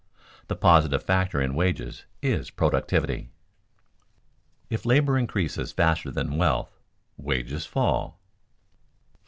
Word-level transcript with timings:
The 0.47 0.55
positive 0.55 1.03
factor 1.03 1.39
in 1.39 1.53
wages 1.53 2.05
is 2.23 2.49
productivity. 2.49 3.13
[Sidenote: 3.13 3.29
If 4.71 4.85
labor 4.87 5.15
increases 5.15 5.71
faster 5.73 6.09
than 6.09 6.37
wealth, 6.37 6.79
wages 7.19 7.67
fall] 7.67 8.17
4. 8.17 8.19